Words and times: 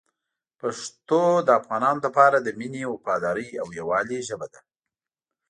پښتو 0.59 1.21
د 1.47 1.49
افغانانو 1.59 1.99
لپاره 2.05 2.37
د 2.39 2.47
مینې، 2.59 2.83
وفادارۍ 2.87 3.49
او 3.61 3.67
یووالي 3.79 4.19
ژبه 4.27 4.47
ده. 4.53 4.59